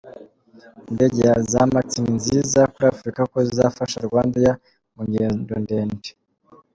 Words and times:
Indege 0.89 1.25
za 1.51 1.61
Max 1.73 1.87
ni 2.03 2.11
nziza 2.19 2.59
kuri 2.71 2.85
Afurika 2.93 3.19
kuko 3.25 3.39
zizafasha 3.47 3.97
RwandAir 4.07 4.55
mu 4.95 5.01
ngendo 5.09 5.53
ndende. 5.63 6.09